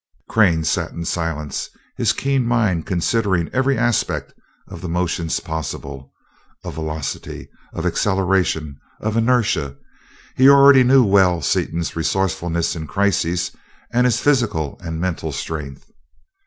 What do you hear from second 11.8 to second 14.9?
resourcefulness in crises and his physical